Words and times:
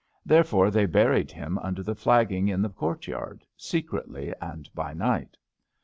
Therefore, 0.25 0.71
they 0.71 0.87
buried 0.87 1.31
him 1.31 1.59
under 1.59 1.83
the 1.83 1.93
flag 1.93 2.29
ging 2.29 2.47
in 2.47 2.63
the 2.63 2.71
courtyard, 2.71 3.45
secretly 3.55 4.33
and 4.41 4.67
by 4.73 4.95
night. 4.95 5.37